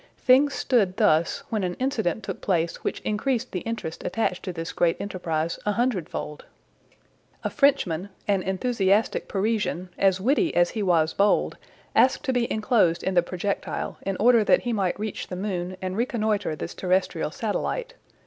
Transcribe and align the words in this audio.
Things 0.17 0.55
stood 0.55 0.97
thus, 0.97 1.43
when 1.49 1.63
an 1.63 1.75
incident 1.75 2.23
took 2.23 2.41
place 2.41 2.77
which 2.77 3.01
increased 3.01 3.51
the 3.51 3.59
interest 3.59 4.03
attached 4.03 4.41
to 4.45 4.51
this 4.51 4.71
great 4.71 4.97
enterprise 4.99 5.59
a 5.63 5.73
hundredfold. 5.73 6.43
A 7.43 7.51
Frenchman, 7.51 8.09
an 8.27 8.41
enthusiastic 8.41 9.27
Parisian, 9.27 9.89
as 9.99 10.19
witty 10.19 10.55
as 10.55 10.71
he 10.71 10.81
was 10.81 11.13
bold, 11.13 11.55
asked 11.95 12.23
to 12.25 12.33
be 12.33 12.51
enclosed 12.51 13.03
in 13.03 13.13
the 13.13 13.21
projectile, 13.21 13.99
in 14.01 14.17
order 14.17 14.43
that 14.43 14.61
he 14.61 14.73
might 14.73 14.99
reach 14.99 15.27
the 15.27 15.35
moon, 15.35 15.77
and 15.83 15.95
reconnoiter 15.95 16.55
this 16.55 16.73
terrestrial 16.73 17.29
satellite. 17.29 17.93